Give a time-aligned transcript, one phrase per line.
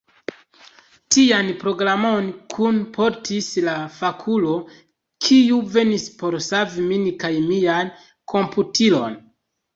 [1.15, 4.55] Tian programon kunportis la fakulo,
[5.27, 7.95] kiu venis por savi min kaj mian
[8.37, 9.23] komputilon.